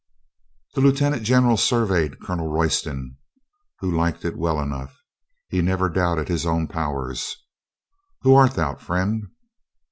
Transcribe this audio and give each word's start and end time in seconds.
The 0.73 0.81
lieutenant 0.81 1.21
general 1.21 1.57
surveyed 1.57 2.19
Colonel 2.19 2.47
Roy 2.49 2.69
ston, 2.69 3.17
who 3.81 3.95
liked 3.95 4.25
it 4.25 4.35
well 4.35 4.59
enough. 4.59 4.97
He 5.49 5.61
never 5.61 5.89
doubted 5.89 6.27
his 6.27 6.43
own 6.43 6.65
powers. 6.67 7.35
"Who 8.21 8.33
art 8.33 8.53
thou, 8.55 8.73
friend?" 8.77 9.27